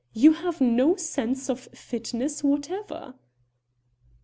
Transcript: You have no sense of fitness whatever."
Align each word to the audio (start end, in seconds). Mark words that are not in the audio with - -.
You 0.13 0.33
have 0.33 0.59
no 0.59 0.95
sense 0.95 1.47
of 1.47 1.59
fitness 1.75 2.43
whatever." 2.43 3.13